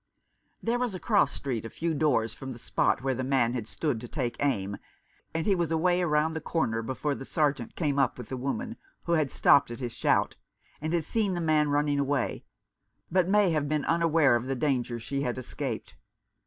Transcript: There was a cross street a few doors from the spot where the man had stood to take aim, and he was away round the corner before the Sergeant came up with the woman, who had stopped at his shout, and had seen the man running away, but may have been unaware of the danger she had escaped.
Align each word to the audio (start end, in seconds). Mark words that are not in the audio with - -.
There 0.63 0.79
was 0.79 0.95
a 0.95 0.99
cross 0.99 1.31
street 1.31 1.63
a 1.63 1.69
few 1.69 1.93
doors 1.93 2.33
from 2.33 2.53
the 2.53 2.57
spot 2.57 3.03
where 3.03 3.13
the 3.13 3.23
man 3.23 3.53
had 3.53 3.67
stood 3.67 4.01
to 4.01 4.07
take 4.07 4.35
aim, 4.43 4.77
and 5.31 5.45
he 5.45 5.53
was 5.53 5.69
away 5.71 6.03
round 6.03 6.35
the 6.35 6.41
corner 6.41 6.81
before 6.81 7.13
the 7.13 7.23
Sergeant 7.23 7.75
came 7.75 7.99
up 7.99 8.17
with 8.17 8.29
the 8.29 8.35
woman, 8.35 8.77
who 9.03 9.11
had 9.11 9.29
stopped 9.29 9.69
at 9.69 9.79
his 9.79 9.91
shout, 9.91 10.37
and 10.81 10.91
had 10.91 11.03
seen 11.03 11.35
the 11.35 11.39
man 11.39 11.69
running 11.69 11.99
away, 11.99 12.43
but 13.11 13.29
may 13.29 13.51
have 13.51 13.69
been 13.69 13.85
unaware 13.85 14.35
of 14.35 14.47
the 14.47 14.55
danger 14.55 14.99
she 14.99 15.21
had 15.21 15.37
escaped. 15.37 15.95